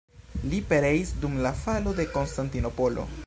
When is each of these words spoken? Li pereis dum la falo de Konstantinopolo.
Li 0.53 0.61
pereis 0.71 1.11
dum 1.25 1.37
la 1.47 1.53
falo 1.67 1.95
de 2.01 2.07
Konstantinopolo. 2.17 3.09